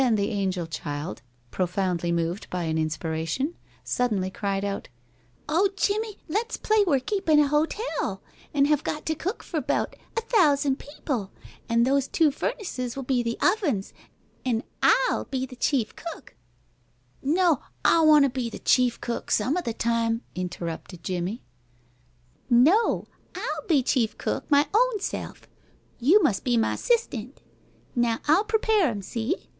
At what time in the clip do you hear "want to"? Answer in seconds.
18.01-18.29